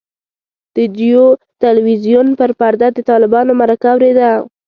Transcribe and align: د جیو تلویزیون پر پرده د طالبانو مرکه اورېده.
د 0.75 0.77
جیو 0.97 1.25
تلویزیون 1.63 2.27
پر 2.39 2.49
پرده 2.59 2.87
د 2.93 2.99
طالبانو 3.09 3.51
مرکه 3.61 3.87
اورېده. 3.93 4.31